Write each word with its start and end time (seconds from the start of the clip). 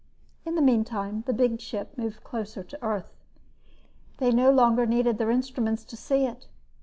In 0.45 0.55
the 0.55 0.63
meantime 0.63 1.23
the 1.27 1.57
ship 1.59 1.95
moved 1.95 2.15
much 2.15 2.23
closer 2.23 2.63
to 2.63 2.83
Earth. 2.83 3.13
They 4.17 4.31
no 4.31 4.49
longer 4.49 4.87
needed 4.87 5.21
instruments 5.21 5.85
to 5.85 5.95
see 5.95 6.25
it. 6.25 6.47